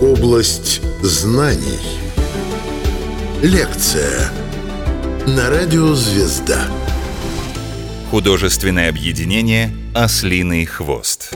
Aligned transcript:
Область 0.00 0.80
знаний. 1.02 1.80
Лекция 3.42 4.30
на 5.26 5.50
радио 5.50 5.94
«Звезда». 5.94 6.66
Художественное 8.10 8.88
объединение 8.88 9.74
«Ослиный 9.94 10.64
хвост». 10.64 11.34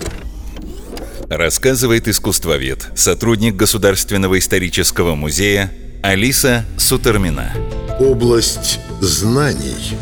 Рассказывает 1.29 2.09
искусствовед, 2.09 2.89
сотрудник 2.97 3.55
Государственного 3.55 4.39
исторического 4.39 5.15
музея 5.15 5.73
Алиса 6.03 6.65
Сутермина. 6.77 7.53
Область 8.01 8.81
знаний. 9.01 9.97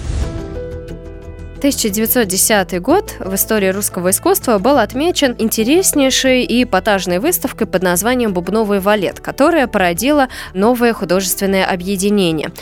1910 1.58 2.80
год 2.80 3.16
в 3.18 3.34
истории 3.34 3.68
русского 3.70 4.10
искусства 4.10 4.58
был 4.58 4.78
отмечен 4.78 5.34
интереснейшей 5.38 6.44
и 6.44 6.62
эпатажной 6.62 7.18
выставкой 7.18 7.66
под 7.66 7.82
названием 7.82 8.32
«Бубновый 8.32 8.78
валет», 8.78 9.18
которая 9.18 9.66
породила 9.66 10.28
новое 10.54 10.92
художественное 10.92 11.66
объединение. 11.66 12.52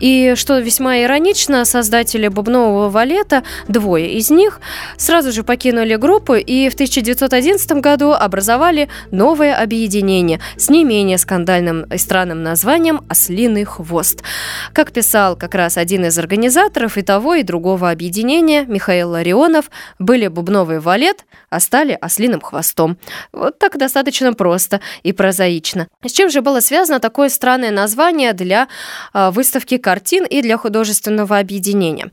И, 0.00 0.32
что 0.36 0.58
весьма 0.58 1.02
иронично, 1.02 1.66
создатели 1.66 2.28
«Бубнового 2.28 2.88
валета», 2.88 3.42
двое 3.68 4.14
из 4.14 4.30
них, 4.30 4.60
сразу 4.96 5.32
же 5.32 5.42
покинули 5.42 5.96
группу 5.96 6.34
и 6.34 6.70
в 6.70 6.74
1911 6.74 7.72
году 7.82 8.12
образовали 8.12 8.88
новое 9.10 9.54
объединение 9.54 10.40
с 10.56 10.70
не 10.70 10.84
менее 10.84 11.18
скандальным 11.18 11.84
и 11.84 11.98
странным 11.98 12.42
названием 12.42 13.02
«Ослиный 13.10 13.64
хвост». 13.64 14.22
Как 14.72 14.92
писал 14.92 15.36
как 15.36 15.54
раз 15.54 15.76
один 15.76 16.06
из 16.06 16.18
организаторов 16.18 16.96
и 16.96 17.02
того, 17.02 17.34
и 17.34 17.42
другого 17.42 17.90
объединения, 17.90 18.45
Лене, 18.46 18.64
Михаил 18.66 19.10
Ларионов 19.10 19.70
были 19.98 20.28
бубновый 20.28 20.78
валет, 20.78 21.26
а 21.56 21.60
стали 21.60 21.96
ослиным 21.98 22.42
хвостом. 22.42 22.98
Вот 23.32 23.58
так 23.58 23.78
достаточно 23.78 24.34
просто 24.34 24.80
и 25.02 25.12
прозаично. 25.12 25.88
С 26.04 26.12
чем 26.12 26.28
же 26.28 26.42
было 26.42 26.60
связано 26.60 27.00
такое 27.00 27.30
странное 27.30 27.70
название 27.70 28.34
для 28.34 28.68
э, 29.14 29.30
выставки 29.30 29.78
картин 29.78 30.26
и 30.26 30.42
для 30.42 30.58
художественного 30.58 31.38
объединения? 31.38 32.10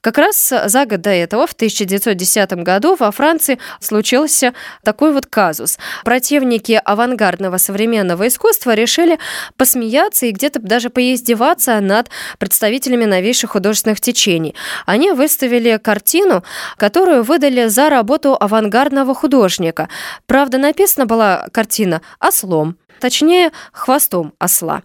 Как 0.00 0.16
раз 0.16 0.52
за 0.66 0.86
год 0.86 1.02
до 1.02 1.10
этого, 1.10 1.46
в 1.46 1.52
1910 1.52 2.52
году, 2.64 2.96
во 2.98 3.10
Франции 3.10 3.58
случился 3.80 4.54
такой 4.82 5.12
вот 5.12 5.26
казус. 5.26 5.78
Противники 6.02 6.80
авангардного 6.82 7.58
современного 7.58 8.26
искусства 8.26 8.74
решили 8.74 9.18
посмеяться 9.58 10.24
и 10.24 10.30
где-то 10.30 10.60
даже 10.60 10.88
поиздеваться 10.88 11.78
над 11.80 12.08
представителями 12.38 13.04
новейших 13.04 13.50
художественных 13.50 14.00
течений. 14.00 14.54
Они 14.86 15.12
выставили 15.12 15.76
картину, 15.76 16.42
которую 16.78 17.22
выдали 17.22 17.66
за 17.66 17.90
работу 17.90 18.34
авангардного 18.78 19.14
художника. 19.14 19.88
Правда, 20.26 20.58
написана 20.58 21.06
была 21.06 21.48
картина 21.52 22.00
ослом, 22.20 22.76
точнее, 23.00 23.50
хвостом 23.72 24.32
осла. 24.38 24.82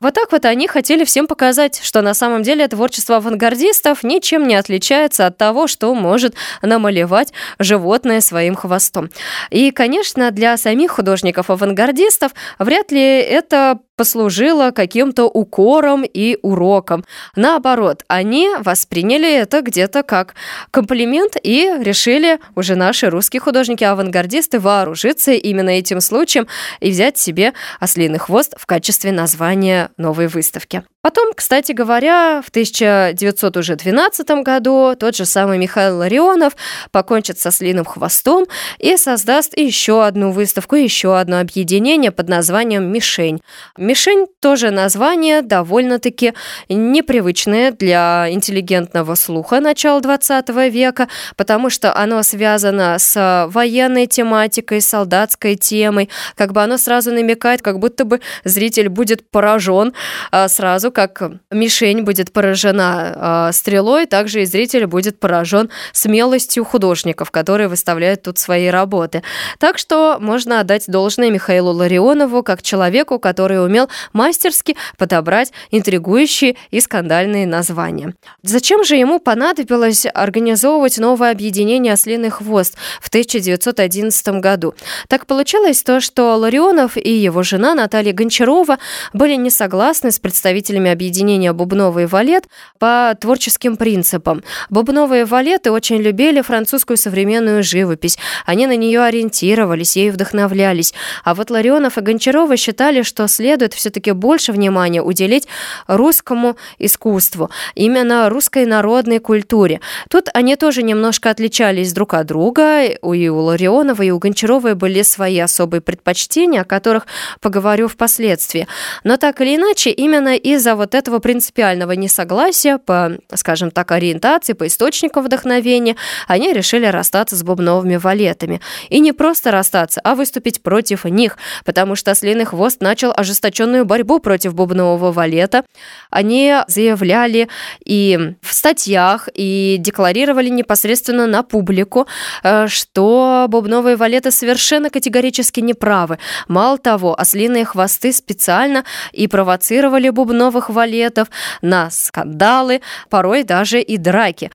Вот 0.00 0.12
так 0.14 0.30
вот 0.32 0.44
они 0.44 0.68
хотели 0.68 1.04
всем 1.04 1.26
показать, 1.26 1.80
что 1.82 2.02
на 2.02 2.12
самом 2.12 2.42
деле 2.42 2.68
творчество 2.68 3.16
авангардистов 3.16 4.02
ничем 4.02 4.46
не 4.46 4.54
отличается 4.54 5.26
от 5.26 5.38
того, 5.38 5.66
что 5.66 5.94
может 5.94 6.34
намалевать 6.60 7.32
животное 7.58 8.20
своим 8.20 8.54
хвостом. 8.54 9.10
И, 9.50 9.70
конечно, 9.70 10.30
для 10.30 10.56
самих 10.58 10.92
художников-авангардистов 10.92 12.32
вряд 12.58 12.92
ли 12.92 13.00
это 13.00 13.78
послужило 13.96 14.70
каким-то 14.72 15.24
укором 15.24 16.04
и 16.04 16.38
уроком. 16.42 17.04
Наоборот, 17.34 18.04
они 18.08 18.50
восприняли 18.58 19.32
это 19.32 19.62
где-то 19.62 20.02
как 20.02 20.34
комплимент 20.70 21.36
и 21.42 21.72
решили 21.80 22.38
уже 22.54 22.76
наши 22.76 23.08
русские 23.08 23.40
художники-авангардисты 23.40 24.60
вооружиться 24.60 25.32
именно 25.32 25.70
этим 25.70 26.02
случаем 26.02 26.46
и 26.80 26.90
взять 26.90 27.16
себе 27.16 27.54
ослиный 27.80 28.18
хвост 28.18 28.54
в 28.58 28.66
качестве 28.66 29.12
названия 29.12 29.85
новой 29.96 30.28
выставки. 30.28 30.84
Потом, 31.06 31.34
кстати 31.36 31.70
говоря, 31.70 32.42
в 32.44 32.48
1912 32.48 34.28
году 34.42 34.96
тот 34.98 35.14
же 35.14 35.24
самый 35.24 35.56
Михаил 35.56 35.98
Ларионов 35.98 36.56
покончит 36.90 37.38
со 37.38 37.52
слиным 37.52 37.84
хвостом 37.84 38.46
и 38.80 38.96
создаст 38.96 39.56
еще 39.56 40.04
одну 40.04 40.32
выставку, 40.32 40.74
еще 40.74 41.16
одно 41.16 41.38
объединение 41.38 42.10
под 42.10 42.28
названием 42.28 42.90
«Мишень». 42.92 43.40
«Мишень» 43.76 44.26
тоже 44.40 44.72
название 44.72 45.42
довольно-таки 45.42 46.34
непривычное 46.68 47.70
для 47.70 48.26
интеллигентного 48.28 49.14
слуха 49.14 49.60
начала 49.60 50.00
20 50.00 50.48
века, 50.72 51.06
потому 51.36 51.70
что 51.70 51.96
оно 51.96 52.24
связано 52.24 52.98
с 52.98 53.46
военной 53.52 54.08
тематикой, 54.08 54.80
солдатской 54.80 55.54
темой, 55.54 56.10
как 56.34 56.50
бы 56.52 56.64
оно 56.64 56.78
сразу 56.78 57.12
намекает, 57.12 57.62
как 57.62 57.78
будто 57.78 58.04
бы 58.04 58.20
зритель 58.42 58.88
будет 58.88 59.30
поражен 59.30 59.92
а, 60.32 60.48
сразу, 60.48 60.90
как 60.96 61.20
мишень 61.50 62.04
будет 62.04 62.32
поражена 62.32 63.48
э, 63.50 63.52
стрелой, 63.52 64.06
также 64.06 64.40
и 64.40 64.46
зритель 64.46 64.86
будет 64.86 65.20
поражен 65.20 65.68
смелостью 65.92 66.64
художников, 66.64 67.30
которые 67.30 67.68
выставляют 67.68 68.22
тут 68.22 68.38
свои 68.38 68.68
работы. 68.68 69.22
Так 69.58 69.76
что 69.76 70.16
можно 70.20 70.58
отдать 70.60 70.84
должное 70.86 71.30
Михаилу 71.30 71.72
Ларионову 71.72 72.42
как 72.42 72.62
человеку, 72.62 73.18
который 73.18 73.62
умел 73.62 73.90
мастерски 74.14 74.74
подобрать 74.96 75.52
интригующие 75.70 76.56
и 76.70 76.80
скандальные 76.80 77.46
названия. 77.46 78.14
Зачем 78.42 78.82
же 78.82 78.96
ему 78.96 79.18
понадобилось 79.18 80.06
организовывать 80.14 80.96
новое 80.96 81.30
объединение 81.30 81.92
«Ослиный 81.92 82.30
хвост» 82.30 82.74
в 83.02 83.08
1911 83.08 84.28
году? 84.40 84.74
Так 85.08 85.26
получилось 85.26 85.82
то, 85.82 86.00
что 86.00 86.36
Ларионов 86.36 86.96
и 86.96 87.12
его 87.12 87.42
жена 87.42 87.74
Наталья 87.74 88.14
Гончарова 88.14 88.78
были 89.12 89.34
не 89.34 89.50
согласны 89.50 90.10
с 90.10 90.18
представителями 90.18 90.85
членами 90.86 90.92
объединения 90.92 91.52
«Бубновый 91.52 92.06
валет» 92.06 92.44
по 92.78 93.14
творческим 93.20 93.76
принципам. 93.76 94.42
Бубновые 94.70 95.24
валеты 95.24 95.70
очень 95.70 96.00
любили 96.00 96.42
французскую 96.42 96.96
современную 96.96 97.62
живопись. 97.62 98.18
Они 98.46 98.66
на 98.66 98.76
нее 98.76 99.02
ориентировались, 99.02 99.96
ею 99.96 100.12
вдохновлялись. 100.12 100.94
А 101.24 101.34
вот 101.34 101.50
Ларионов 101.50 101.98
и 101.98 102.00
Гончарова 102.00 102.56
считали, 102.56 103.02
что 103.02 103.28
следует 103.28 103.74
все-таки 103.74 104.12
больше 104.12 104.52
внимания 104.52 105.02
уделить 105.02 105.48
русскому 105.88 106.56
искусству, 106.78 107.50
именно 107.74 108.28
русской 108.28 108.66
народной 108.66 109.18
культуре. 109.18 109.80
Тут 110.08 110.28
они 110.34 110.56
тоже 110.56 110.82
немножко 110.82 111.30
отличались 111.30 111.92
друг 111.92 112.14
от 112.14 112.26
друга. 112.26 112.84
И 112.84 113.28
у 113.28 113.40
Ларионова, 113.40 114.02
и 114.02 114.10
у 114.10 114.18
Гончаровой 114.18 114.74
были 114.74 115.02
свои 115.02 115.38
особые 115.38 115.80
предпочтения, 115.80 116.62
о 116.62 116.64
которых 116.64 117.06
поговорю 117.40 117.88
впоследствии. 117.88 118.66
Но 119.04 119.16
так 119.16 119.40
или 119.40 119.56
иначе, 119.56 119.90
именно 119.90 120.36
из-за 120.36 120.75
вот 120.76 120.94
этого 120.94 121.18
принципиального 121.20 121.92
несогласия 121.92 122.78
по, 122.78 123.12
скажем 123.34 123.70
так, 123.70 123.92
ориентации, 123.92 124.52
по 124.52 124.66
источникам 124.66 125.24
вдохновения, 125.24 125.96
они 126.26 126.52
решили 126.52 126.86
расстаться 126.86 127.36
с 127.36 127.42
бубновыми 127.42 127.96
валетами. 127.96 128.60
И 128.88 129.00
не 129.00 129.12
просто 129.12 129.50
расстаться, 129.50 130.00
а 130.02 130.14
выступить 130.14 130.62
против 130.62 131.04
них, 131.04 131.38
потому 131.64 131.94
что 131.94 132.14
Ослиный 132.16 132.46
хвост 132.46 132.80
начал 132.80 133.12
ожесточенную 133.14 133.84
борьбу 133.84 134.20
против 134.20 134.54
бубнового 134.54 135.12
валета. 135.12 135.64
Они 136.08 136.56
заявляли 136.66 137.48
и 137.84 138.32
в 138.40 138.54
статьях, 138.54 139.28
и 139.34 139.76
декларировали 139.78 140.48
непосредственно 140.48 141.26
на 141.26 141.42
публику, 141.42 142.06
э, 142.42 142.68
что 142.68 143.44
бубновые 143.50 143.96
валеты 143.96 144.30
совершенно 144.30 144.88
категорически 144.88 145.60
неправы. 145.60 146.18
Мало 146.48 146.78
того, 146.78 147.14
ослиные 147.20 147.66
хвосты 147.66 148.14
специально 148.14 148.84
и 149.12 149.28
провоцировали 149.28 150.08
бубновых 150.08 150.55
новых 150.56 150.70
валетов, 150.70 151.28
на 151.60 151.90
скандалы, 151.90 152.80
порой 153.10 153.44
даже 153.44 153.80
и 153.80 153.98
драки. 153.98 154.50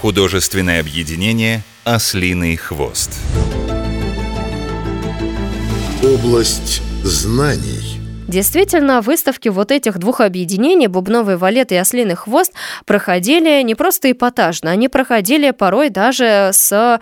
Художественное 0.00 0.80
объединение 0.80 1.62
«Ослиный 1.84 2.56
хвост». 2.56 3.10
Область 6.02 6.82
знаний. 7.02 8.03
Действительно, 8.26 9.02
выставки 9.02 9.48
вот 9.48 9.70
этих 9.70 9.98
двух 9.98 10.22
объединений, 10.22 10.86
бубновый 10.86 11.36
валет 11.36 11.72
и 11.72 11.76
ослиный 11.76 12.14
хвост, 12.14 12.54
проходили 12.86 13.60
не 13.62 13.74
просто 13.74 14.12
эпатажно, 14.12 14.70
они 14.70 14.88
проходили 14.88 15.50
порой 15.50 15.90
даже 15.90 16.50
с 16.52 17.00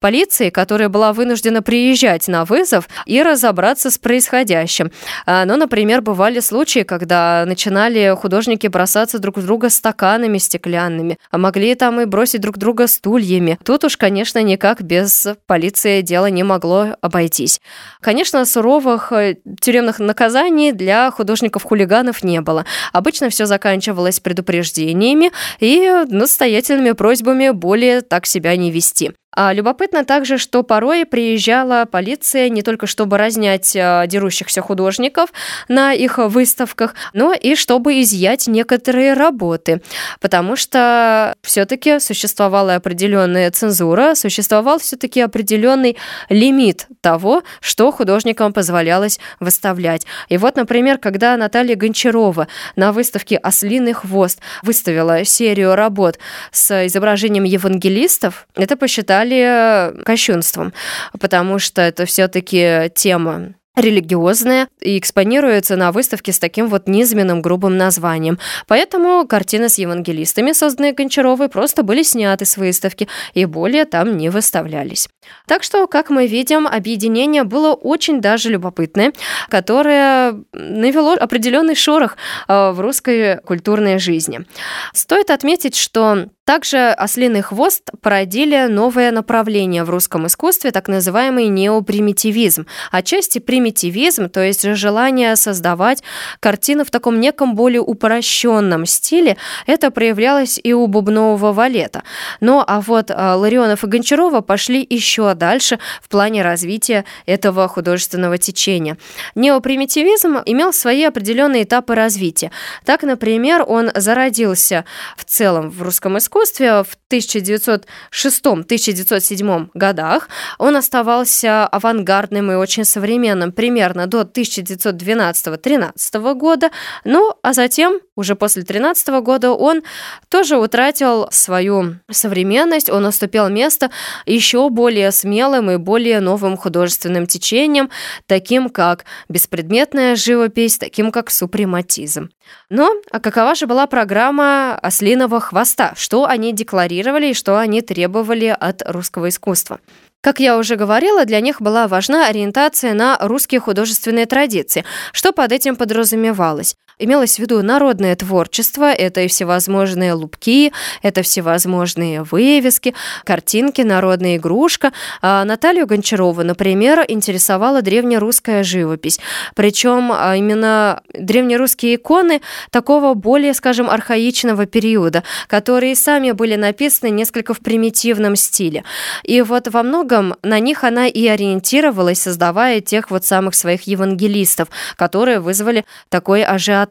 полицией, 0.00 0.50
которая 0.50 0.88
была 0.88 1.12
вынуждена 1.12 1.62
приезжать 1.62 2.26
на 2.26 2.44
вызов 2.44 2.88
и 3.06 3.22
разобраться 3.22 3.90
с 3.90 3.98
происходящим. 3.98 4.90
А, 5.26 5.44
ну, 5.44 5.56
например, 5.56 6.02
бывали 6.02 6.40
случаи, 6.40 6.80
когда 6.80 7.44
начинали 7.46 8.14
художники 8.14 8.66
бросаться 8.66 9.20
друг 9.20 9.38
в 9.38 9.46
друга 9.46 9.70
стаканами 9.70 10.38
стеклянными, 10.38 11.18
а 11.30 11.38
могли 11.38 11.76
там 11.76 12.00
и 12.00 12.04
бросить 12.04 12.40
друг 12.40 12.58
друга 12.58 12.88
стульями. 12.88 13.58
Тут 13.64 13.84
уж, 13.84 13.96
конечно, 13.96 14.42
никак 14.42 14.82
без 14.82 15.28
полиции 15.46 16.00
дело 16.00 16.26
не 16.26 16.42
могло 16.42 16.88
обойтись. 17.00 17.60
Конечно, 18.00 18.44
суровых 18.44 19.12
э, 19.12 19.36
тюремных 19.60 20.00
наказаний 20.00 20.72
для 20.74 21.10
художников-хулиганов 21.10 22.22
не 22.22 22.40
было. 22.40 22.64
Обычно 22.92 23.30
все 23.30 23.46
заканчивалось 23.46 24.20
предупреждениями 24.20 25.30
и 25.60 26.04
настоятельными 26.08 26.92
просьбами 26.92 27.50
более 27.50 28.00
так 28.00 28.26
себя 28.26 28.56
не 28.56 28.70
вести. 28.70 29.12
А 29.36 29.52
любопытно 29.52 30.04
также, 30.04 30.38
что 30.38 30.62
порой 30.62 31.04
приезжала 31.04 31.86
полиция 31.90 32.48
не 32.48 32.62
только 32.62 32.86
чтобы 32.86 33.18
разнять 33.18 33.76
а, 33.76 34.06
дерущихся 34.06 34.62
художников 34.62 35.30
на 35.68 35.92
их 35.92 36.18
выставках, 36.18 36.94
но 37.12 37.32
и 37.32 37.56
чтобы 37.56 38.00
изъять 38.00 38.46
некоторые 38.46 39.14
работы, 39.14 39.82
потому 40.20 40.54
что 40.56 41.34
все-таки 41.42 41.98
существовала 41.98 42.76
определенная 42.76 43.50
цензура, 43.50 44.14
существовал 44.14 44.78
все-таки 44.78 45.20
определенный 45.20 45.96
лимит 46.28 46.86
того, 47.00 47.42
что 47.60 47.90
художникам 47.90 48.52
позволялось 48.52 49.18
выставлять. 49.40 50.06
И 50.28 50.36
вот, 50.36 50.56
например, 50.56 50.98
когда 50.98 51.36
Наталья 51.36 51.74
Гончарова 51.74 52.46
на 52.76 52.92
выставке 52.92 53.36
«Ослиный 53.36 53.92
хвост» 53.92 54.40
выставила 54.62 55.24
серию 55.24 55.74
работ 55.74 56.18
с 56.52 56.86
изображением 56.86 57.44
евангелистов, 57.44 58.46
это 58.54 58.76
посчитали 58.76 59.23
считали 59.24 60.02
кощунством, 60.04 60.72
потому 61.18 61.58
что 61.58 61.82
это 61.82 62.06
все-таки 62.06 62.90
тема 62.94 63.54
религиозная 63.76 64.68
и 64.80 64.96
экспонируется 64.98 65.74
на 65.74 65.90
выставке 65.90 66.32
с 66.32 66.38
таким 66.38 66.68
вот 66.68 66.86
низменным 66.86 67.42
грубым 67.42 67.76
названием. 67.76 68.38
Поэтому 68.68 69.26
картины 69.26 69.68
с 69.68 69.78
евангелистами, 69.78 70.52
созданные 70.52 70.92
Гончаровой, 70.92 71.48
просто 71.48 71.82
были 71.82 72.04
сняты 72.04 72.44
с 72.44 72.56
выставки 72.56 73.08
и 73.32 73.44
более 73.46 73.84
там 73.84 74.16
не 74.16 74.28
выставлялись. 74.28 75.08
Так 75.48 75.64
что, 75.64 75.88
как 75.88 76.08
мы 76.10 76.28
видим, 76.28 76.68
объединение 76.68 77.42
было 77.42 77.72
очень 77.72 78.20
даже 78.20 78.50
любопытное, 78.50 79.12
которое 79.48 80.36
навело 80.52 81.14
определенный 81.14 81.74
шорох 81.74 82.16
э, 82.46 82.70
в 82.70 82.78
русской 82.78 83.40
культурной 83.40 83.98
жизни. 83.98 84.46
Стоит 84.92 85.30
отметить, 85.30 85.74
что 85.74 86.28
также 86.44 86.90
«Ослиный 86.90 87.40
хвост» 87.40 87.90
породили 88.02 88.66
новое 88.66 89.10
направление 89.12 89.82
в 89.82 89.88
русском 89.88 90.26
искусстве, 90.26 90.72
так 90.72 90.88
называемый 90.88 91.48
неопримитивизм. 91.48 92.66
Отчасти 92.90 93.38
примитивизм, 93.38 94.28
то 94.28 94.40
есть 94.42 94.62
желание 94.62 95.36
создавать 95.36 96.02
картины 96.40 96.84
в 96.84 96.90
таком 96.90 97.18
неком 97.18 97.54
более 97.54 97.80
упрощенном 97.80 98.84
стиле, 98.84 99.38
это 99.66 99.90
проявлялось 99.90 100.60
и 100.62 100.74
у 100.74 100.86
бубнового 100.86 101.54
валета. 101.54 102.02
Но 102.40 102.62
а 102.66 102.82
вот 102.82 103.10
а, 103.10 103.36
Ларионов 103.36 103.82
и 103.84 103.86
Гончарова 103.86 104.42
пошли 104.42 104.86
еще 104.88 105.32
дальше 105.34 105.78
в 106.02 106.10
плане 106.10 106.42
развития 106.42 107.06
этого 107.24 107.68
художественного 107.68 108.36
течения. 108.36 108.98
Неопримитивизм 109.34 110.42
имел 110.44 110.74
свои 110.74 111.04
определенные 111.04 111.62
этапы 111.62 111.94
развития. 111.94 112.50
Так, 112.84 113.02
например, 113.02 113.64
он 113.66 113.90
зародился 113.94 114.84
в 115.16 115.24
целом 115.24 115.70
в 115.70 115.80
русском 115.80 116.18
искусстве 116.18 116.33
искусстве 116.34 116.82
в 116.82 116.98
1906-1907 117.10 119.68
годах. 119.74 120.28
Он 120.58 120.76
оставался 120.76 121.66
авангардным 121.66 122.52
и 122.52 122.56
очень 122.56 122.84
современным 122.84 123.52
примерно 123.52 124.06
до 124.06 124.22
1912-13 124.22 126.34
года. 126.34 126.70
Ну, 127.04 127.34
а 127.42 127.52
затем, 127.52 128.00
уже 128.16 128.36
после 128.36 128.62
13 128.62 129.08
года, 129.22 129.52
он 129.52 129.82
тоже 130.28 130.56
утратил 130.56 131.28
свою 131.30 131.96
современность, 132.10 132.90
он 132.90 133.04
уступил 133.04 133.48
место 133.48 133.90
еще 134.26 134.68
более 134.70 135.10
смелым 135.10 135.70
и 135.70 135.76
более 135.76 136.20
новым 136.20 136.56
художественным 136.56 137.26
течением, 137.26 137.90
таким 138.26 138.68
как 138.68 139.04
беспредметная 139.28 140.16
живопись, 140.16 140.78
таким 140.78 141.10
как 141.10 141.30
супрематизм. 141.30 142.30
Но 142.70 142.92
а 143.10 143.20
какова 143.20 143.54
же 143.54 143.66
была 143.66 143.86
программа 143.86 144.78
«Ослиного 144.80 145.40
хвоста»? 145.40 145.94
Что 145.96 146.26
они 146.26 146.52
декларировали 146.52 147.28
и 147.28 147.34
что 147.34 147.58
они 147.58 147.82
требовали 147.82 148.56
от 148.58 148.82
русского 148.86 149.28
искусства? 149.28 149.80
Как 150.20 150.40
я 150.40 150.56
уже 150.56 150.76
говорила, 150.76 151.26
для 151.26 151.40
них 151.40 151.60
была 151.60 151.86
важна 151.86 152.28
ориентация 152.28 152.94
на 152.94 153.18
русские 153.20 153.60
художественные 153.60 154.24
традиции. 154.24 154.84
Что 155.12 155.32
под 155.32 155.52
этим 155.52 155.76
подразумевалось? 155.76 156.76
Имелось 156.96 157.36
в 157.36 157.38
виду 157.40 157.60
народное 157.60 158.14
творчество, 158.14 158.84
это 158.84 159.22
и 159.22 159.28
всевозможные 159.28 160.12
лупки, 160.12 160.72
это 161.02 161.22
всевозможные 161.22 162.22
вывески, 162.22 162.94
картинки, 163.24 163.82
народная 163.82 164.36
игрушка. 164.36 164.92
А 165.20 165.44
Наталью 165.44 165.88
Гончарову, 165.88 166.44
например, 166.44 167.04
интересовала 167.08 167.82
древнерусская 167.82 168.62
живопись. 168.62 169.18
Причем 169.56 170.12
а, 170.12 170.36
именно 170.36 171.02
древнерусские 171.12 171.96
иконы 171.96 172.42
такого 172.70 173.14
более, 173.14 173.54
скажем, 173.54 173.90
архаичного 173.90 174.66
периода, 174.66 175.24
которые 175.48 175.96
сами 175.96 176.30
были 176.30 176.54
написаны 176.54 177.10
несколько 177.10 177.54
в 177.54 177.58
примитивном 177.58 178.36
стиле. 178.36 178.84
И 179.24 179.42
вот 179.42 179.66
во 179.66 179.82
многом 179.82 180.36
на 180.44 180.60
них 180.60 180.84
она 180.84 181.08
и 181.08 181.26
ориентировалась, 181.26 182.22
создавая 182.22 182.80
тех 182.80 183.10
вот 183.10 183.24
самых 183.24 183.56
своих 183.56 183.82
евангелистов, 183.82 184.68
которые 184.96 185.40
вызвали 185.40 185.84
такой 186.08 186.44
ажиотаж. 186.44 186.83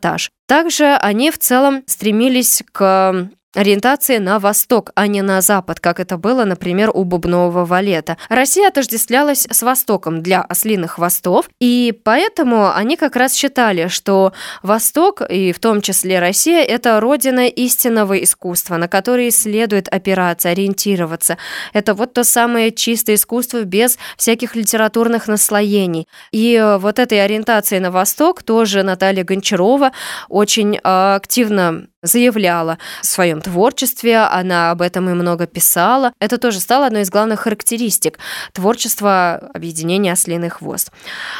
Также 0.47 0.95
они 0.95 1.31
в 1.31 1.37
целом 1.37 1.83
стремились 1.87 2.63
к 2.71 3.29
ориентации 3.53 4.17
на 4.17 4.39
восток, 4.39 4.91
а 4.95 5.07
не 5.07 5.21
на 5.21 5.41
запад, 5.41 5.79
как 5.79 5.99
это 5.99 6.17
было, 6.17 6.43
например, 6.43 6.91
у 6.93 7.03
бубнового 7.03 7.65
валета. 7.65 8.17
Россия 8.29 8.67
отождествлялась 8.67 9.47
с 9.49 9.61
востоком 9.61 10.21
для 10.21 10.41
ослиных 10.41 10.93
хвостов, 10.93 11.49
и 11.59 11.93
поэтому 12.03 12.73
они 12.73 12.97
как 12.97 13.15
раз 13.15 13.33
считали, 13.33 13.87
что 13.87 14.33
восток, 14.61 15.21
и 15.21 15.51
в 15.51 15.59
том 15.59 15.81
числе 15.81 16.19
Россия, 16.19 16.63
это 16.63 16.99
родина 16.99 17.47
истинного 17.47 18.21
искусства, 18.23 18.77
на 18.77 18.87
которое 18.87 19.31
следует 19.31 19.87
опираться, 19.87 20.49
ориентироваться. 20.49 21.37
Это 21.73 21.93
вот 21.93 22.13
то 22.13 22.23
самое 22.23 22.71
чистое 22.71 23.15
искусство 23.15 23.63
без 23.63 23.97
всяких 24.17 24.55
литературных 24.55 25.27
наслоений. 25.27 26.07
И 26.31 26.61
вот 26.79 26.99
этой 26.99 27.23
ориентации 27.23 27.79
на 27.79 27.91
восток 27.91 28.43
тоже 28.43 28.83
Наталья 28.83 29.23
Гончарова 29.23 29.91
очень 30.29 30.79
а, 30.83 31.15
активно 31.15 31.87
заявляла 32.03 32.77
в 33.01 33.05
своем 33.05 33.41
творчестве, 33.41 34.17
она 34.17 34.71
об 34.71 34.81
этом 34.81 35.09
и 35.09 35.13
много 35.13 35.47
писала. 35.47 36.13
Это 36.19 36.37
тоже 36.37 36.59
стало 36.59 36.85
одной 36.85 37.01
из 37.01 37.09
главных 37.09 37.41
характеристик 37.41 38.19
творчества 38.51 39.49
объединения 39.53 40.11
«Ослиный 40.11 40.49
хвост». 40.49 40.91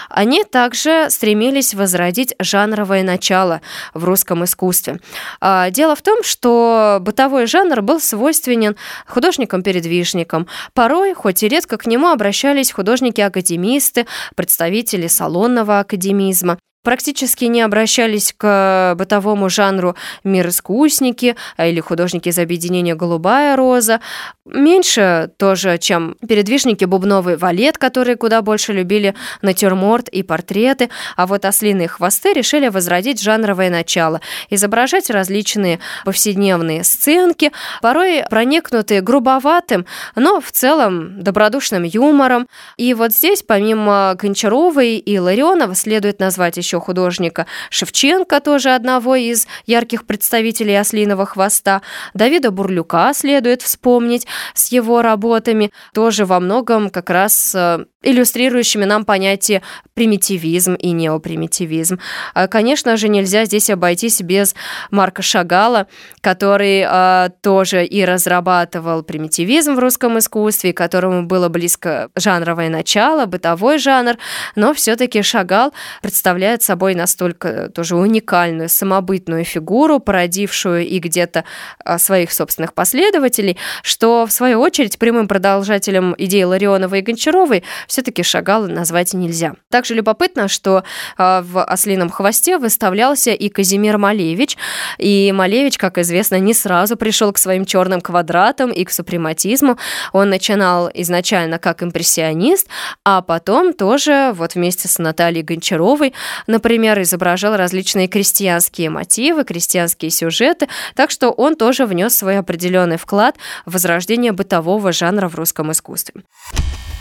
Они 0.09 0.43
также 0.43 1.09
стремились 1.09 1.73
возродить 1.73 2.33
жанровое 2.39 3.03
начало 3.03 3.61
в 3.93 4.03
русском 4.05 4.43
искусстве. 4.43 4.99
А, 5.41 5.69
дело 5.69 5.95
в 5.95 6.01
том, 6.01 6.23
что 6.23 6.97
бытовой 7.01 7.45
жанр 7.45 7.81
был 7.81 7.99
свойственен 7.99 8.75
художникам-передвижникам. 9.05 10.47
Порой, 10.73 11.13
хоть 11.13 11.43
и 11.43 11.47
редко, 11.47 11.77
к 11.77 11.85
нему 11.85 12.07
обращались 12.07 12.71
художники-академисты, 12.71 14.07
представители 14.35 15.07
салонного 15.07 15.79
академизма 15.79 16.57
практически 16.83 17.45
не 17.45 17.61
обращались 17.61 18.33
к 18.35 18.95
бытовому 18.97 19.49
жанру 19.49 19.95
мир-искусники 20.23 21.35
а, 21.57 21.65
или 21.67 21.79
художники 21.79 22.29
из 22.29 22.37
объединения 22.37 22.93
«Голубая 22.93 23.55
роза». 23.55 24.01
Меньше 24.45 25.31
тоже, 25.37 25.77
чем 25.77 26.17
передвижники 26.27 26.83
бубновый 26.83 27.37
валет, 27.37 27.77
которые 27.77 28.17
куда 28.17 28.41
больше 28.41 28.73
любили 28.73 29.15
натюрморт 29.41 30.09
и 30.09 30.21
портреты, 30.21 30.89
а 31.15 31.27
вот 31.27 31.45
ослиные 31.45 31.87
хвосты 31.87 32.33
решили 32.33 32.67
возродить 32.67 33.21
жанровое 33.21 33.69
начало, 33.69 34.19
изображать 34.49 35.09
различные 35.09 35.79
повседневные 36.03 36.83
сценки, 36.83 37.53
порой 37.81 38.23
проникнутые 38.29 38.99
грубоватым, 38.99 39.85
но 40.15 40.41
в 40.41 40.51
целом 40.51 41.23
добродушным 41.23 41.83
юмором. 41.83 42.47
И 42.75 42.93
вот 42.93 43.13
здесь, 43.13 43.43
помимо 43.43 44.15
Гончаровой 44.19 44.97
и 44.97 45.19
Ларионова, 45.19 45.73
следует 45.73 46.19
назвать 46.19 46.57
еще 46.57 46.72
еще 46.73 46.79
художника 46.79 47.45
Шевченко, 47.69 48.39
тоже 48.39 48.71
одного 48.71 49.15
из 49.15 49.47
ярких 49.67 50.05
представителей 50.05 50.75
«Ослиного 50.75 51.25
хвоста». 51.25 51.81
Давида 52.13 52.51
Бурлюка 52.51 53.13
следует 53.13 53.61
вспомнить 53.61 54.25
с 54.55 54.71
его 54.71 55.01
работами, 55.01 55.71
тоже 55.93 56.25
во 56.25 56.39
многом 56.39 56.89
как 56.89 57.09
раз 57.09 57.53
э, 57.55 57.85
иллюстрирующими 58.03 58.85
нам 58.85 59.05
понятие 59.05 59.61
примитивизм 59.93 60.73
и 60.73 60.91
неопримитивизм. 60.91 61.99
А, 62.33 62.47
конечно 62.47 62.97
же, 62.97 63.07
нельзя 63.07 63.45
здесь 63.45 63.69
обойтись 63.69 64.21
без 64.21 64.55
Марка 64.91 65.21
Шагала, 65.21 65.87
который 66.21 66.85
э, 66.87 67.29
тоже 67.41 67.85
и 67.85 68.03
разрабатывал 68.03 69.03
примитивизм 69.03 69.75
в 69.75 69.79
русском 69.79 70.17
искусстве, 70.17 70.73
которому 70.73 71.23
было 71.23 71.49
близко 71.49 72.09
жанровое 72.15 72.69
начало, 72.69 73.25
бытовой 73.25 73.77
жанр, 73.77 74.17
но 74.55 74.73
все-таки 74.73 75.21
Шагал 75.21 75.73
собой 76.63 76.95
настолько 76.95 77.69
тоже 77.69 77.95
уникальную, 77.95 78.69
самобытную 78.69 79.43
фигуру, 79.43 79.99
породившую 79.99 80.87
и 80.87 80.99
где-то 80.99 81.43
а, 81.83 81.97
своих 81.97 82.31
собственных 82.31 82.73
последователей, 82.73 83.57
что, 83.83 84.25
в 84.25 84.31
свою 84.31 84.59
очередь, 84.59 84.97
прямым 84.97 85.27
продолжателем 85.27 86.15
идеи 86.17 86.43
Ларионовой 86.43 86.99
и 86.99 87.01
Гончаровой 87.01 87.63
все-таки 87.87 88.23
Шагала 88.23 88.67
назвать 88.67 89.13
нельзя. 89.13 89.53
Также 89.69 89.93
любопытно, 89.93 90.47
что 90.47 90.83
а, 91.17 91.41
в 91.41 91.63
«Ослином 91.63 92.09
хвосте» 92.09 92.57
выставлялся 92.57 93.31
и 93.31 93.49
Казимир 93.49 93.97
Малевич, 93.97 94.57
и 94.97 95.31
Малевич, 95.33 95.77
как 95.77 95.97
известно, 95.97 96.39
не 96.39 96.53
сразу 96.53 96.95
пришел 96.95 97.31
к 97.33 97.37
своим 97.37 97.65
черным 97.65 98.01
квадратам 98.01 98.71
и 98.71 98.83
к 98.83 98.91
супрематизму. 98.91 99.77
Он 100.11 100.29
начинал 100.29 100.89
изначально 100.93 101.59
как 101.59 101.83
импрессионист, 101.83 102.67
а 103.03 103.21
потом 103.21 103.73
тоже 103.73 104.31
вот 104.33 104.55
вместе 104.55 104.87
с 104.87 104.97
Натальей 104.99 105.43
Гончаровой, 105.43 106.13
например, 106.53 107.01
изображал 107.01 107.57
различные 107.57 108.07
крестьянские 108.07 108.89
мотивы, 108.89 109.43
крестьянские 109.43 110.11
сюжеты, 110.11 110.69
так 110.95 111.11
что 111.11 111.31
он 111.31 111.57
тоже 111.57 111.85
внес 111.85 112.15
свой 112.15 112.37
определенный 112.37 112.97
вклад 112.97 113.35
в 113.65 113.73
возрождение 113.73 114.31
бытового 114.31 114.93
жанра 114.93 115.27
в 115.27 115.35
русском 115.35 115.71
искусстве. 115.71 116.21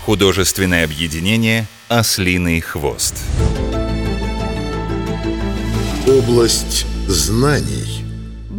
Художественное 0.05 0.85
объединение 0.85 1.67
«Ослиный 1.89 2.61
хвост». 2.61 3.15
Область 6.09 6.85
знаний. 7.07 8.02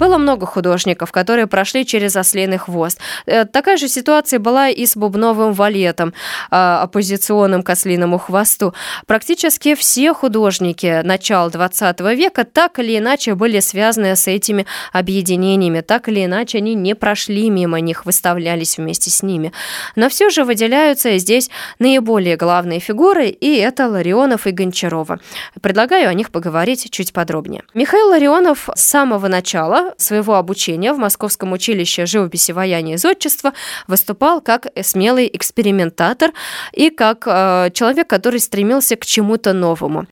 Было 0.04 0.18
много 0.18 0.46
художников, 0.46 1.14
которые 1.14 1.48
прошли 1.48 1.86
через 1.86 2.18
ослиный 2.18 2.58
хвост. 2.58 3.00
Э, 3.26 3.46
такая 3.46 3.78
же 3.78 3.88
ситуация 3.88 4.38
была 4.38 4.68
и 4.68 4.86
с 4.86 4.98
бубновым 4.98 5.54
валетом, 5.54 6.14
а, 6.52 6.84
оппозиционным 6.84 7.64
к 7.64 7.70
ослиному 7.70 8.18
хвосту. 8.18 8.74
Практически 9.08 9.76
все 9.76 10.14
художники 10.14 11.02
начала 11.04 11.50
20 11.50 12.02
века 12.16 12.44
так 12.44 12.80
или 12.80 12.98
иначе 12.98 13.34
были 13.34 13.62
связаны 13.62 14.18
с 14.18 14.28
этими 14.28 14.66
объединениями, 14.92 15.80
так 15.80 16.10
или 16.10 16.26
иначе 16.26 16.58
они 16.58 16.76
не 16.76 16.96
прошли 16.96 17.50
мимо 17.50 17.80
них, 17.80 18.06
выставлялись 18.06 18.78
вместе 18.78 19.10
с 19.10 19.24
ними. 19.24 19.54
Но 19.96 20.10
все 20.10 20.30
же 20.30 20.44
выделяются 20.44 21.18
здесь 21.18 21.50
наиболее 21.80 22.36
главные 22.36 22.82
фигуры, 22.82 23.28
и 23.30 23.56
это 23.56 23.88
Ларионов 23.88 24.48
и 24.48 24.52
Гончарова. 24.52 25.22
Предлагаю 25.62 26.10
о 26.10 26.14
них 26.14 26.30
поговорить 26.30 26.92
чуть 26.92 27.14
подробнее. 27.14 27.64
Михаил 27.74 28.10
Ларионов 28.10 28.68
с 28.76 28.82
самого 28.82 29.30
начала 29.30 29.93
своего 29.98 30.36
обучения 30.36 30.94
в 30.94 30.98
Московском 30.98 31.52
училище 31.52 32.06
живописи, 32.06 32.52
ваяния 32.52 32.96
и 32.96 32.98
зодчества 32.98 33.54
выступал 33.88 34.42
как 34.42 34.68
смелый 34.82 35.30
экспериментатор 35.32 36.32
и 36.72 36.90
как 36.90 37.24
э, 37.28 37.70
человек, 37.74 38.08
который 38.08 38.40
стремился 38.40 38.96
к 38.96 39.06
чему-то 39.06 39.54
новому. 39.54 40.08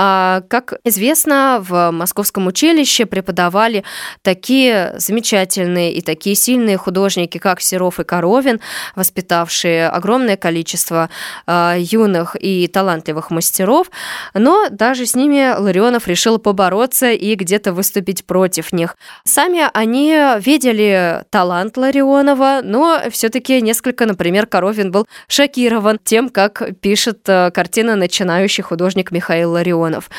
А, 0.00 0.42
как 0.46 0.74
известно, 0.84 1.58
в 1.60 1.90
Московском 1.90 2.46
училище 2.46 3.04
преподавали 3.04 3.82
такие 4.22 4.94
замечательные 4.96 5.92
и 5.92 6.02
такие 6.02 6.36
сильные 6.36 6.76
художники, 6.76 7.38
как 7.38 7.60
Серов 7.60 7.98
и 7.98 8.04
Коровин, 8.04 8.60
воспитавшие 8.94 9.88
огромное 9.88 10.36
количество 10.36 11.10
а, 11.46 11.74
юных 11.76 12.36
и 12.38 12.68
талантливых 12.68 13.32
мастеров, 13.32 13.90
но 14.34 14.68
даже 14.70 15.04
с 15.04 15.16
ними 15.16 15.52
Ларионов 15.58 16.06
решил 16.06 16.38
побороться 16.38 17.10
и 17.10 17.34
где-то 17.34 17.72
выступить 17.72 18.24
против 18.24 18.72
них. 18.72 18.96
Сами 19.24 19.68
они 19.74 20.16
видели 20.38 21.24
талант 21.30 21.76
Ларионова, 21.76 22.60
но 22.62 23.00
все-таки 23.10 23.60
несколько, 23.60 24.06
например, 24.06 24.46
Коровин 24.46 24.92
был 24.92 25.08
шокирован 25.26 25.98
тем, 26.04 26.28
как 26.28 26.78
пишет 26.80 27.28
э, 27.28 27.50
картина 27.50 27.96
начинающий 27.96 28.62
художник 28.62 29.10
Михаил 29.10 29.50
Ларионов. 29.50 29.87
Ларионов. 29.88 30.10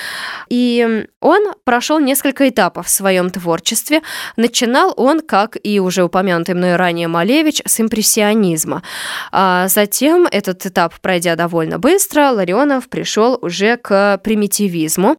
И 0.50 1.06
он 1.22 1.54
прошел 1.64 2.00
несколько 2.00 2.50
этапов 2.50 2.88
в 2.88 2.90
своем 2.90 3.30
творчестве. 3.30 4.02
Начинал 4.36 4.94
он, 4.98 5.22
как 5.22 5.58
и 5.62 5.80
уже 5.80 6.04
упомянутый 6.04 6.56
мной 6.56 6.76
ранее 6.76 7.08
Малевич, 7.08 7.62
с 7.66 7.80
импрессионизма. 7.80 8.84
А 9.32 9.68
затем, 9.68 10.28
этот 10.32 10.66
этап 10.66 11.00
пройдя 11.02 11.36
довольно 11.36 11.80
быстро, 11.80 12.32
Ларионов 12.32 12.90
пришел 12.90 13.38
уже 13.42 13.78
к 13.78 14.20
примитивизму. 14.24 15.18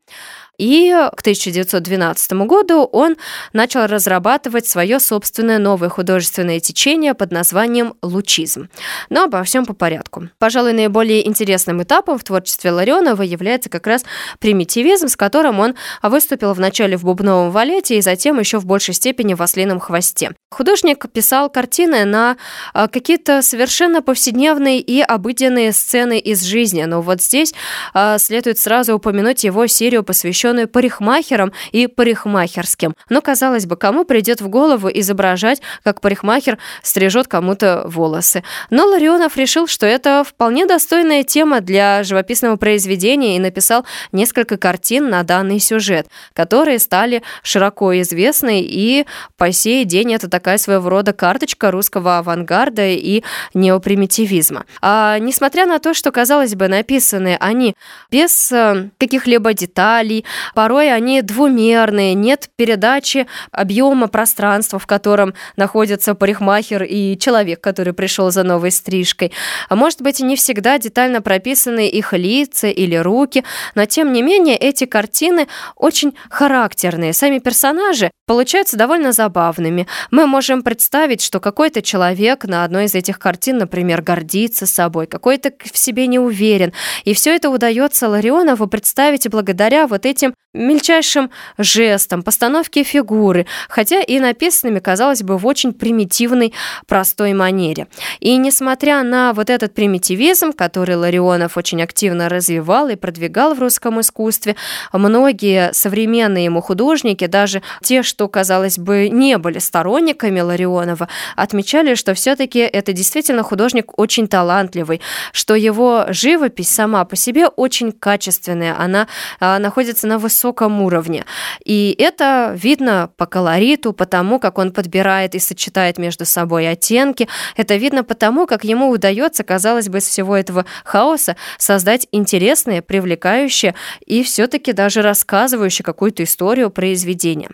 И 0.61 0.95
к 1.17 1.21
1912 1.23 2.33
году 2.45 2.83
он 2.93 3.17
начал 3.55 3.87
разрабатывать 3.87 4.67
свое 4.67 5.01
собственное 5.01 5.59
новое 5.59 5.89
художественное 5.89 6.61
течение 6.61 7.15
под 7.15 7.33
названием 7.33 7.95
лучизм. 8.03 8.69
Но 9.09 9.25
обо 9.25 9.43
всем 9.43 9.65
по 9.65 9.73
порядку. 9.73 10.29
Пожалуй, 10.39 10.75
наиболее 10.75 11.27
интересным 11.27 11.83
этапом 11.83 12.19
в 12.19 12.25
творчестве 12.25 12.73
Ларионова 12.73 13.23
является 13.23 13.71
как 13.71 13.87
раз 13.87 14.05
примитивизм, 14.39 15.09
с 15.09 15.17
которым 15.17 15.61
он 15.61 15.77
выступил 16.03 16.53
вначале 16.53 16.99
в 16.99 17.05
бубновом 17.05 17.51
валете 17.51 17.97
и 17.97 18.03
затем 18.03 18.39
еще 18.39 18.59
в 18.59 18.67
большей 18.67 18.93
степени 18.93 19.33
в 19.33 19.41
ослином 19.41 19.81
хвосте. 19.81 20.33
Художник 20.53 21.09
писал 21.13 21.49
картины 21.49 22.05
на 22.05 22.37
а, 22.75 22.89
какие-то 22.89 23.41
совершенно 23.41 24.03
повседневные 24.03 24.81
и 24.81 25.01
обыденные 25.01 25.73
сцены 25.73 26.19
из 26.19 26.43
жизни, 26.43 26.83
но 26.83 27.03
вот 27.03 27.23
здесь 27.23 27.55
а, 27.95 28.19
следует 28.19 28.59
сразу 28.59 28.97
упомянуть 28.97 29.45
его 29.45 29.69
серию, 29.69 30.03
посвященную 30.03 30.67
парикмахерам 30.67 31.53
и 31.71 31.87
парикмахерским. 31.87 32.97
Но, 33.09 33.21
казалось 33.21 33.67
бы, 33.67 33.77
кому 33.77 34.05
придет 34.05 34.41
в 34.41 34.49
голову 34.49 34.89
изображать, 34.93 35.63
как 35.85 36.01
парикмахер 36.01 36.59
стрижет 36.83 37.29
кому-то 37.29 37.85
волосы. 37.87 38.43
Но 38.71 38.87
Ларионов 38.87 39.37
решил, 39.37 39.69
что 39.69 39.87
это 39.87 40.25
вполне 40.25 40.67
достойная 40.67 41.23
тема 41.23 41.61
для 41.61 42.03
живописного 42.03 42.57
произведения 42.57 43.37
и 43.37 43.41
написал 43.41 43.87
несколько 44.11 44.57
картин 44.57 45.11
на 45.11 45.23
данный 45.23 45.61
сюжет, 45.61 46.09
которые 46.33 46.81
стали 46.81 47.23
широко 47.45 47.97
известны, 48.01 48.61
и 48.63 49.07
по 49.37 49.53
сей 49.53 49.85
день 49.85 50.13
это 50.13 50.29
такая 50.41 50.59
своего 50.59 50.89
рода 50.89 51.13
карточка 51.13 51.71
русского 51.71 52.19
авангарда 52.19 52.87
и 52.87 53.23
неопримитивизма. 53.53 54.65
А 54.81 55.19
несмотря 55.19 55.67
на 55.67 55.79
то, 55.79 55.93
что, 55.93 56.11
казалось 56.11 56.55
бы, 56.55 56.69
написаны 56.69 57.37
они 57.39 57.75
без 58.11 58.51
э, 58.51 58.89
каких-либо 58.99 59.53
деталей, 59.53 60.25
Порой 60.55 60.93
они 60.93 61.23
двумерные, 61.23 62.15
нет 62.15 62.49
передачи 62.57 63.27
объема 63.53 64.09
пространства, 64.09 64.79
в 64.79 64.87
котором 64.87 65.35
находится 65.57 66.15
парикмахер 66.15 66.83
и 66.83 67.19
человек, 67.19 67.61
который 67.61 67.93
пришел 67.93 68.31
за 68.31 68.43
новой 68.43 68.71
стрижкой. 68.71 69.33
А 69.69 69.77
может 69.77 70.03
быть, 70.03 70.21
не 70.21 70.37
всегда 70.37 70.79
детально 70.79 71.23
прописаны 71.23 71.89
их 71.89 72.13
лица 72.13 72.69
или 72.69 72.97
руки, 72.97 73.45
но 73.75 73.85
тем 73.87 74.13
не 74.13 74.23
менее 74.23 74.57
эти 74.57 74.87
картины 74.87 75.47
очень 75.77 76.15
характерные. 76.29 77.13
Сами 77.13 77.39
персонажи 77.39 78.11
получаются 78.27 78.77
довольно 78.77 79.13
забавными. 79.13 79.87
Мы 80.11 80.27
можем 80.31 80.63
представить, 80.63 81.21
что 81.21 81.41
какой-то 81.41 81.83
человек 81.83 82.45
на 82.45 82.65
одной 82.65 82.85
из 82.85 82.95
этих 82.95 83.19
картин, 83.19 83.59
например, 83.59 84.01
гордится 84.01 84.65
собой, 84.65 85.07
какой-то 85.07 85.53
в 85.63 85.77
себе 85.77 86.07
не 86.07 86.19
уверен. 86.19 86.73
И 87.05 87.13
все 87.13 87.35
это 87.35 87.51
удается 87.51 88.09
Ларионову 88.09 88.67
представить 88.67 89.29
благодаря 89.29 89.87
вот 89.87 90.07
этим 90.07 90.33
мельчайшим 90.53 91.31
жестом, 91.59 92.23
постановке 92.23 92.83
фигуры, 92.83 93.47
хотя 93.69 94.01
и 94.01 94.19
написанными, 94.19 94.81
казалось 94.81 95.23
бы, 95.23 95.39
в 95.39 95.47
очень 95.47 95.73
примитивной, 95.73 96.53
простой 96.89 97.35
манере. 97.35 97.87
И 98.19 98.37
несмотря 98.37 99.03
на 99.05 99.33
вот 99.33 99.49
этот 99.49 99.75
примитивизм, 99.75 100.53
который 100.53 100.97
Ларионов 100.97 101.57
очень 101.57 101.83
активно 101.83 102.29
развивал 102.29 102.89
и 102.89 102.97
продвигал 102.97 103.55
в 103.55 103.61
русском 103.61 104.01
искусстве, 104.01 104.57
многие 104.93 105.73
современные 105.73 106.47
ему 106.47 106.61
художники, 106.61 107.27
даже 107.27 107.63
те, 107.83 108.03
что, 108.03 108.27
казалось 108.29 108.79
бы, 108.79 109.09
не 109.09 109.39
были 109.39 109.59
сторонниками 109.59 110.20
Ларионова, 110.29 111.09
отмечали, 111.37 111.95
что 111.95 112.15
все-таки 112.15 112.59
это 112.61 112.93
действительно 112.93 113.43
художник 113.43 113.99
очень 113.99 114.29
талантливый, 114.29 115.01
что 115.33 115.55
его 115.55 116.07
живопись 116.09 116.71
сама 116.71 117.05
по 117.05 117.17
себе 117.17 117.47
очень 117.49 117.93
качественная, 117.93 118.77
она 118.79 119.09
а, 119.41 119.59
находится 119.59 120.07
на 120.07 120.19
высоком 120.19 120.83
уровне. 120.83 121.25
И 121.65 121.95
это 121.99 122.55
видно 122.57 123.11
по 123.17 123.27
колориту, 123.27 123.93
по 123.93 124.07
тому, 124.07 124.39
как 124.39 124.59
он 124.59 124.73
подбирает 124.73 125.35
и 125.35 125.39
сочетает 125.39 125.99
между 125.99 126.25
собой 126.25 126.69
оттенки. 126.69 127.29
Это 127.57 127.77
видно 127.77 128.05
по 128.05 128.15
тому, 128.15 128.47
как 128.47 128.65
ему 128.65 128.91
удается, 128.91 129.45
казалось 129.45 129.89
бы, 129.89 129.99
из 129.99 130.07
всего 130.07 130.37
этого 130.37 130.67
хаоса 130.85 131.37
создать 131.59 132.07
интересное, 132.13 132.83
привлекающее 132.83 133.75
и 134.07 134.23
все-таки 134.23 134.73
даже 134.73 135.03
рассказывающее 135.03 135.85
какую-то 135.85 136.25
историю 136.25 136.71
произведения. 136.71 137.51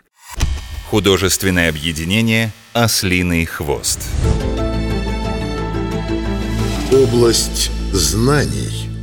Художественное 0.89 1.69
объединение 1.69 2.53
«Ослиный 2.73 3.45
хвост». 3.45 3.99
Область 6.93 7.73
знаний. 7.93 8.96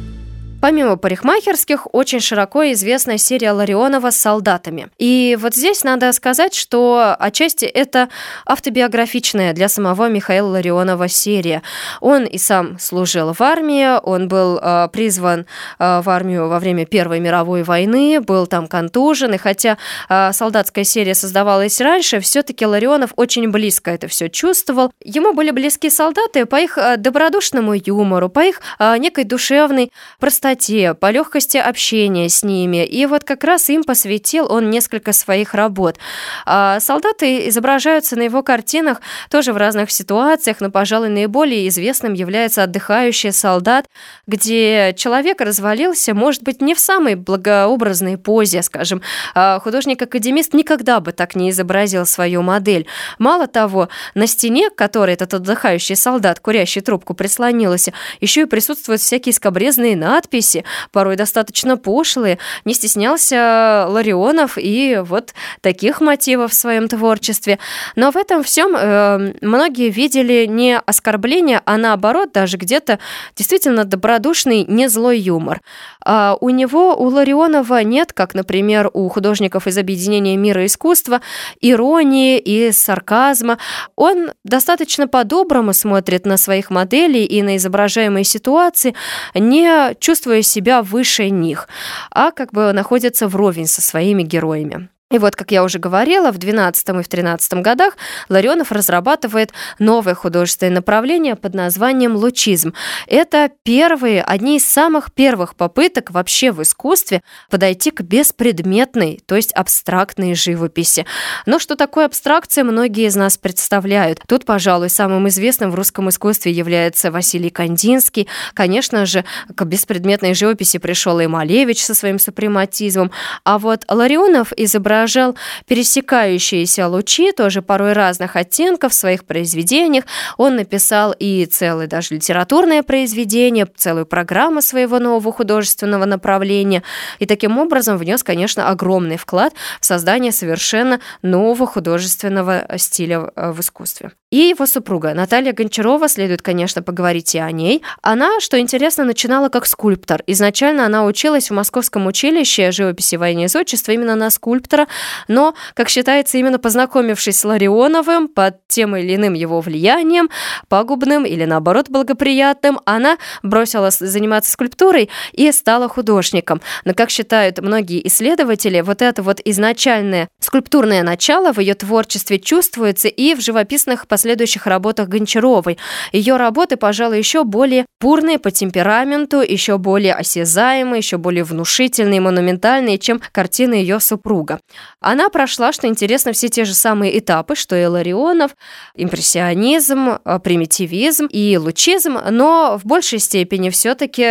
Помимо 0.63 0.96
парикмахерских, 0.96 1.88
очень 1.91 2.22
широко 2.22 2.63
известна 2.72 3.17
серия 3.17 3.51
Ларионова 3.51 4.12
с 4.12 4.15
солдатами. 4.15 4.88
И 4.98 5.38
вот 5.38 5.55
здесь 5.55 5.84
надо 5.84 6.10
сказать, 6.13 6.55
что 6.55 7.17
отчасти 7.20 7.65
это 7.65 8.08
автобиографичная 8.46 9.51
для 9.51 9.67
самого 9.67 10.08
Михаила 10.08 10.48
Ларионова 10.48 11.10
серия. 11.10 11.63
Он 12.00 12.24
и 12.24 12.38
сам 12.38 12.79
служил 12.79 13.34
в 13.34 13.41
армии, 13.41 14.00
он 14.05 14.29
был 14.29 14.58
э, 14.58 14.88
призван 14.93 15.48
э, 15.79 16.01
в 16.01 16.10
армию 16.10 16.48
во 16.48 16.60
время 16.60 16.86
Первой 16.86 17.20
мировой 17.20 17.63
войны, 17.63 18.22
был 18.22 18.48
там 18.48 18.70
контужен, 18.70 19.34
и 19.34 19.38
хотя 19.38 19.77
э, 20.08 20.32
солдатская 20.32 20.86
серия 20.86 21.13
создавалась 21.13 21.82
раньше, 21.82 22.22
все-таки 22.22 22.65
Ларионов 22.65 23.12
очень 23.17 23.51
близко 23.51 23.91
это 23.91 24.08
все 24.08 24.29
чувствовал. 24.29 24.93
Ему 25.03 25.34
были 25.34 25.51
близки 25.51 25.89
солдаты 25.89 26.46
по 26.46 26.55
их 26.55 26.79
добродушному 27.00 27.74
юмору, 27.74 28.29
по 28.29 28.39
их 28.39 28.62
э, 28.79 28.98
некой 28.98 29.25
душевной 29.25 29.91
простоте, 30.22 30.52
по 31.00 31.12
легкости 31.12 31.57
общения 31.57 32.29
с 32.29 32.43
ними. 32.43 32.86
И 32.86 33.05
вот 33.05 33.24
как 33.24 33.43
раз 33.43 33.69
им 33.69 33.83
посвятил 33.83 34.51
он 34.51 34.69
несколько 34.69 35.13
своих 35.13 35.53
работ. 35.53 35.98
А 36.45 36.79
солдаты 36.79 37.48
изображаются 37.50 38.15
на 38.15 38.24
его 38.24 38.43
картинах 38.43 39.01
тоже 39.29 39.53
в 39.53 39.57
разных 39.57 39.91
ситуациях, 39.91 40.57
но, 40.60 40.69
пожалуй, 40.69 41.10
наиболее 41.10 41.67
известным 41.67 42.13
является 42.13 42.63
«Отдыхающий 42.63 43.31
солдат», 43.31 43.86
где 44.27 44.93
человек 44.98 45.41
развалился, 45.41 46.13
может 46.13 46.43
быть, 46.43 46.62
не 46.62 46.75
в 46.75 46.79
самой 46.79 47.15
благообразной 47.15 48.17
позе, 48.17 48.62
скажем. 48.62 49.01
А 49.33 49.60
художник-академист 49.60 50.53
никогда 50.53 51.00
бы 51.00 51.12
так 51.12 51.36
не 51.36 51.50
изобразил 51.50 52.05
свою 52.05 52.41
модель. 52.41 52.88
Мало 53.17 53.48
того, 53.48 53.89
на 54.13 54.27
стене, 54.27 54.69
к 54.69 54.75
которой 54.75 55.13
этот 55.13 55.33
отдыхающий 55.33 55.95
солдат, 55.95 56.39
курящий 56.39 56.81
трубку, 56.81 57.13
прислонился, 57.13 57.93
еще 58.22 58.41
и 58.41 58.45
присутствуют 58.45 59.01
всякие 59.01 59.33
скобрезные 59.33 59.95
надписи, 59.95 60.42
порой 60.91 61.15
достаточно 61.15 61.77
пошлые. 61.77 62.38
Не 62.65 62.73
стеснялся 62.73 63.85
Ларионов 63.89 64.57
и 64.57 65.01
вот 65.03 65.33
таких 65.62 66.01
мотивов 66.01 66.51
в 66.51 66.55
своем 66.55 66.88
творчестве. 66.88 67.59
Но 67.95 68.12
в 68.12 68.17
этом 68.17 68.43
всем 68.43 68.75
э, 68.75 69.33
многие 69.41 69.89
видели 69.89 70.45
не 70.45 70.77
оскорбление, 70.77 71.62
а 71.65 71.77
наоборот 71.77 72.31
даже 72.33 72.57
где-то 72.57 73.00
действительно 73.35 73.85
добродушный, 73.85 74.65
не 74.65 74.88
злой 74.88 75.19
юмор. 75.19 75.62
А 76.05 76.38
у 76.39 76.50
него, 76.50 76.95
у 76.95 77.05
Ларионова 77.07 77.83
нет, 77.83 78.13
как, 78.13 78.33
например, 78.33 78.89
у 78.93 79.07
художников 79.09 79.67
из 79.67 79.77
объединения 79.77 80.38
мира 80.38 80.65
искусства, 80.65 81.21
иронии 81.62 82.39
и 82.39 82.71
сарказма. 82.71 83.57
Он 83.95 84.31
достаточно 84.43 85.07
по-доброму 85.07 85.73
смотрит 85.73 86.25
на 86.25 86.38
своих 86.38 86.69
моделей 86.69 87.25
и 87.25 87.41
на 87.41 87.57
изображаемые 87.57 88.23
ситуации, 88.23 88.95
не 89.33 89.95
чувствуя 90.34 90.42
себя 90.42 90.82
выше 90.82 91.30
них, 91.30 91.68
а 92.12 92.32
как 92.32 92.52
бы 92.52 92.74
находится 92.74 93.28
вровень 93.28 93.68
со 93.68 93.82
своими 93.82 94.24
героями. 94.24 94.90
И 95.13 95.20
вот, 95.20 95.36
как 95.36 95.51
я 95.51 95.63
уже 95.63 95.77
говорила, 95.77 96.32
в 96.32 96.39
12 96.39 96.89
и 96.89 97.03
в 97.03 97.08
13 97.08 97.53
годах 97.62 97.98
Ларионов 98.29 98.72
разрабатывает 98.72 99.53
новое 99.77 100.15
художественное 100.15 100.74
направление 100.74 101.36
под 101.36 101.53
названием 101.53 102.15
лучизм. 102.15 102.74
Это 103.05 103.51
первые, 103.62 104.24
одни 104.24 104.58
из 104.58 104.65
самых 104.65 105.13
первых 105.13 105.55
попыток 105.55 106.10
вообще 106.10 106.51
в 106.51 106.63
искусстве 106.63 107.22
подойти 107.51 107.91
к 107.91 108.01
беспредметной, 108.01 109.22
то 109.27 109.36
есть 109.36 109.51
абстрактной 109.51 110.34
живописи. 110.34 111.05
Но 111.46 111.60
что 111.60 111.75
такое 111.75 112.08
абстракция, 112.08 112.63
многие 112.63 113.05
из 113.05 113.15
нас 113.15 113.38
представляют. 113.38 114.20
Тут, 114.27 114.46
пожалуй, 114.46 114.89
самым 114.89 115.27
известным 115.27 115.70
в 115.70 115.75
русском 115.75 116.10
искусстве 116.10 116.51
является 116.51 117.12
Василий 117.12 117.51
Кандинский. 117.51 118.27
Конечно 118.55 119.05
же, 119.05 119.25
к 119.53 119.63
беспредметной 119.63 120.34
живописи 120.34 120.79
пришел 120.79 121.20
и 121.20 121.27
Малевич 121.27 121.86
со 121.86 121.93
своим 121.93 122.17
супрематизмом. 122.17 123.12
А 123.43 123.60
вот 123.60 123.84
Ларионов 123.88 124.53
изображает 124.58 125.02
изображал 125.03 125.36
пересекающиеся 125.67 126.88
лучи, 126.88 127.31
тоже 127.31 127.62
порой 127.62 127.93
разных 127.93 128.36
оттенков 128.36 128.91
в 128.91 128.95
своих 128.95 129.25
произведениях. 129.25 130.05
Он 130.38 130.55
написал 130.55 131.13
и 131.17 131.45
целое 131.45 131.88
даже 131.88 132.15
литературное 132.15 132.83
произведение, 132.83 133.67
целую 133.75 134.05
программу 134.05 134.62
своего 134.62 135.00
нового 135.00 135.31
художественного 135.31 136.05
направления. 136.05 136.83
И 137.19 137.25
таким 137.25 137.57
образом 137.57 137.98
внес, 137.98 138.24
конечно, 138.24 138.69
огромный 138.69 139.17
вклад 139.17 139.53
в 139.79 139.86
создание 139.86 140.31
совершенно 140.31 141.00
нового 141.22 141.67
художественного 141.67 142.65
стиля 142.77 143.31
э, 143.36 143.51
в 143.51 143.60
искусстве. 143.60 144.12
И 144.34 144.50
его 144.50 144.66
супруга 144.66 145.13
Наталья 145.13 145.54
Гончарова, 145.54 146.08
следует, 146.08 146.42
конечно, 146.42 146.82
поговорить 146.82 147.36
и 147.36 147.38
о 147.38 147.52
ней. 147.52 147.84
Она, 148.02 148.40
что 148.40 148.60
интересно, 148.60 149.04
начинала 149.04 149.50
как 149.50 149.68
скульптор. 149.68 150.24
Изначально 150.25 150.88
она 150.88 151.06
училась 151.06 151.52
в 151.52 151.54
Московском 151.54 152.08
училище 152.08 152.72
живописи, 152.72 153.16
войны 153.16 153.44
и 153.44 153.48
зодчества 153.48 153.92
именно 153.92 154.16
на 154.16 154.32
скульптора, 154.32 154.88
но, 155.28 155.54
как 155.75 155.88
считается, 155.88 156.40
именно 156.40 156.58
познакомившись 156.58 157.42
с 157.42 157.46
Ларионовым 157.46 158.28
под 158.28 158.68
тем 158.68 158.96
или 158.96 159.18
иным 159.18 159.34
его 159.34 159.62
влиянием, 159.62 160.32
пагубным 160.68 161.25
или, 161.25 161.46
наоборот, 161.46 161.90
благоприятным, 161.90 162.80
она 162.86 163.20
бросила 163.44 163.92
заниматься 163.92 164.50
скульптурой 164.50 165.12
и 165.34 165.52
стала 165.52 165.88
художником. 165.88 166.60
Но, 166.86 166.96
как 166.96 167.12
считают 167.12 167.60
многие 167.60 168.08
исследователи, 168.08 168.82
вот 168.82 169.04
это 169.04 169.22
вот 169.22 169.41
изначальное 169.46 170.28
скульптурное 170.39 171.04
начало 171.04 171.54
в 171.54 171.60
ее 171.60 171.76
творчестве 171.76 172.39
чувствуется 172.39 173.10
и 173.10 173.36
в 173.36 173.39
живописных 173.41 174.08
последующих 174.23 174.67
работах 174.67 175.09
Гончаровой. 175.09 175.77
Ее 176.13 176.38
работы, 176.38 176.77
пожалуй, 176.77 177.17
еще 177.17 177.43
более 177.43 177.86
бурные 177.99 178.39
по 178.39 178.51
темпераменту, 178.51 179.41
еще 179.41 179.77
более 179.77 180.13
осязаемые, 180.13 180.99
еще 180.99 181.17
более 181.17 181.43
внушительные, 181.43 182.21
монументальные, 182.21 182.97
чем 182.99 183.19
картины 183.33 183.73
ее 183.73 183.99
супруга. 183.99 184.59
Она 185.01 185.27
прошла, 185.27 185.73
что 185.73 185.88
интересно, 185.88 186.31
все 186.31 186.47
те 186.47 186.63
же 186.63 186.73
самые 186.73 187.19
этапы, 187.19 187.55
что 187.55 187.75
и 187.75 187.86
Ларионов, 187.86 188.55
импрессионизм, 188.95 190.19
э, 190.23 190.39
примитивизм 190.39 191.25
и 191.25 191.57
лучизм, 191.57 192.17
но 192.31 192.79
в 192.81 192.86
большей 192.86 193.19
степени 193.19 193.69
все-таки 193.71 194.23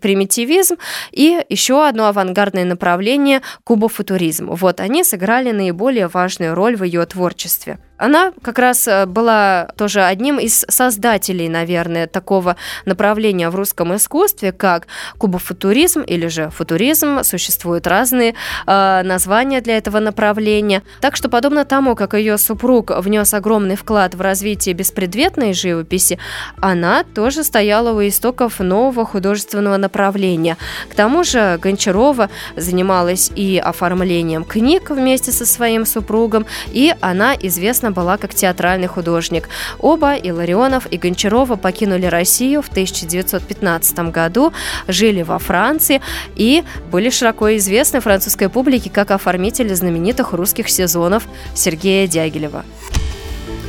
примитивизм 0.00 0.76
и 1.10 1.44
еще 1.48 1.84
одно 1.84 2.06
авангардное 2.06 2.64
направление– 2.64 3.42
кубофутуризм. 3.64 4.50
Вот 4.50 4.78
они 4.78 5.02
сыграли 5.02 5.50
наиболее 5.50 6.06
важную 6.06 6.54
роль 6.54 6.76
в 6.76 6.84
ее 6.84 7.04
творчестве. 7.06 7.78
Она 7.98 8.32
как 8.42 8.58
раз 8.58 8.86
э, 8.88 9.06
была 9.06 9.68
тоже 9.76 10.02
одним 10.02 10.38
из 10.38 10.64
создателей, 10.68 11.48
наверное, 11.48 12.06
такого 12.06 12.56
направления 12.84 13.48
в 13.50 13.54
русском 13.54 13.94
искусстве, 13.96 14.52
как 14.52 14.86
кубофутуризм 15.18 16.02
или 16.02 16.26
же 16.26 16.50
футуризм. 16.50 17.22
Существуют 17.22 17.86
разные 17.86 18.34
э, 18.66 19.02
названия 19.02 19.60
для 19.60 19.78
этого 19.78 19.98
направления. 20.00 20.82
Так 21.00 21.16
что, 21.16 21.28
подобно 21.28 21.64
тому, 21.64 21.94
как 21.96 22.14
ее 22.14 22.36
супруг 22.38 22.90
внес 22.98 23.32
огромный 23.32 23.76
вклад 23.76 24.14
в 24.14 24.20
развитие 24.20 24.74
беспредметной 24.74 25.54
живописи, 25.54 26.18
она 26.60 27.02
тоже 27.02 27.44
стояла 27.44 27.92
у 27.92 28.06
истоков 28.06 28.60
нового 28.60 29.06
художественного 29.06 29.78
направления. 29.78 30.58
К 30.90 30.94
тому 30.94 31.24
же 31.24 31.58
Гончарова 31.62 32.28
занималась 32.56 33.30
и 33.34 33.58
оформлением 33.58 34.44
книг 34.44 34.90
вместе 34.90 35.32
со 35.32 35.46
своим 35.46 35.86
супругом, 35.86 36.46
и 36.68 36.94
она 37.00 37.34
известна 37.34 37.85
известна 37.86 37.90
была 37.90 38.16
как 38.16 38.34
театральный 38.34 38.88
художник. 38.88 39.48
Оба, 39.78 40.14
и 40.14 40.30
Ларионов, 40.30 40.86
и 40.90 40.98
Гончарова, 40.98 41.56
покинули 41.56 42.06
Россию 42.06 42.62
в 42.62 42.68
1915 42.68 44.10
году, 44.12 44.52
жили 44.88 45.22
во 45.22 45.38
Франции 45.38 46.00
и 46.36 46.64
были 46.90 47.10
широко 47.10 47.56
известны 47.56 48.00
французской 48.00 48.48
публике 48.48 48.90
как 48.90 49.10
оформители 49.10 49.74
знаменитых 49.74 50.32
русских 50.32 50.68
сезонов 50.68 51.24
Сергея 51.54 52.06
Дягилева. 52.06 52.64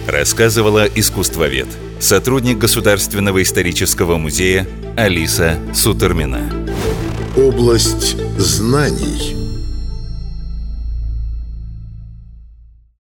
Рассказывала 0.08 0.86
искусствовед, 0.86 1.67
сотрудник 1.99 2.58
Государственного 2.58 3.41
исторического 3.41 4.17
музея 4.17 4.65
Алиса 4.95 5.58
Сутермина. 5.73 6.41
Область 7.36 8.15
знаний– 8.39 9.36